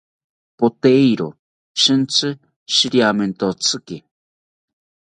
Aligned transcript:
Poteiro 0.59 1.27
shintsi 1.81 2.29
shiriamentotzi 2.73 3.97